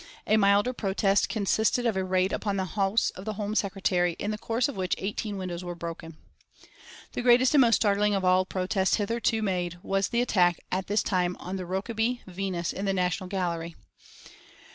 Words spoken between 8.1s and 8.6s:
of all